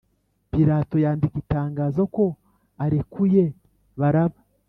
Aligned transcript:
Pilato 0.51 0.95
yandika 1.03 1.35
itangazo 1.43 2.01
ko 2.15 2.25
arekuye 2.83 3.43
baraba 3.99 4.39